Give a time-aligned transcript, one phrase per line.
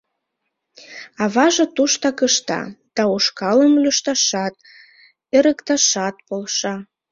[1.23, 2.61] Аваже туштак ышта,
[2.95, 4.53] да ушкалым лӱшташат,
[5.35, 6.75] эрыкташат полша.